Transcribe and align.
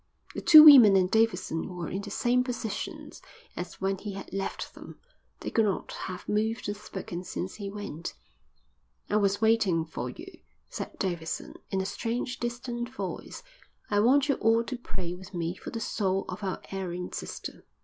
The 0.33 0.41
two 0.41 0.63
women 0.63 0.95
and 0.95 1.11
Davidson 1.11 1.75
were 1.75 1.87
in 1.87 2.01
the 2.01 2.09
same 2.09 2.43
positions 2.43 3.21
as 3.55 3.79
when 3.79 3.99
he 3.99 4.13
had 4.13 4.33
left 4.33 4.73
them. 4.73 4.97
They 5.41 5.51
could 5.51 5.65
not 5.65 5.91
have 5.93 6.27
moved 6.27 6.67
or 6.67 6.73
spoken 6.73 7.23
since 7.23 7.53
he 7.53 7.69
went. 7.69 8.15
"I 9.11 9.17
was 9.17 9.41
waiting 9.41 9.85
for 9.85 10.09
you," 10.09 10.39
said 10.71 10.97
Davidson, 10.97 11.53
in 11.69 11.81
a 11.81 11.85
strange, 11.85 12.39
distant 12.39 12.89
voice. 12.89 13.43
"I 13.91 13.99
want 13.99 14.27
you 14.27 14.37
all 14.37 14.63
to 14.63 14.75
pray 14.75 15.13
with 15.13 15.35
me 15.35 15.53
for 15.55 15.69
the 15.69 15.79
soul 15.79 16.25
of 16.27 16.43
our 16.43 16.63
erring 16.71 17.11
sister." 17.11 17.63